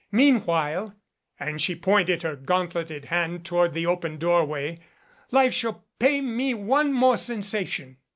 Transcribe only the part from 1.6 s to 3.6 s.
she pointed her gauntleted hand